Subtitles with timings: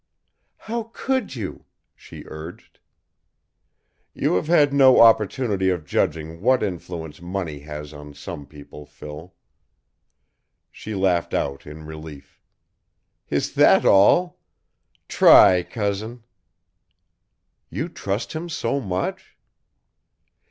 [0.57, 1.65] "How could you?"
[1.95, 2.79] she urged.
[4.15, 9.35] "You have had no opportunity of judging what influence money has on some people, Phil."
[10.71, 12.41] She laughed out in relief.
[13.29, 14.39] "Is that all?
[15.07, 16.23] Try, Cousin."
[17.69, 19.37] "You trust him so much?"